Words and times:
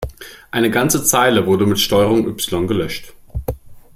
Eine 0.49 0.71
ganze 0.71 1.03
Zeile 1.05 1.45
wurde 1.45 1.67
mit 1.67 1.77
Strg-Y 1.79 2.65
gelöscht. 2.67 3.13